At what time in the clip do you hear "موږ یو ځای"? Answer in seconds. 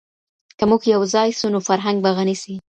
0.69-1.29